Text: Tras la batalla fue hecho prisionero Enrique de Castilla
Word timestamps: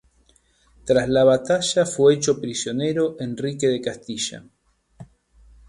Tras 0.83 1.07
la 1.09 1.23
batalla 1.23 1.85
fue 1.85 2.15
hecho 2.15 2.41
prisionero 2.41 3.17
Enrique 3.19 3.67
de 3.67 3.79
Castilla 3.81 4.43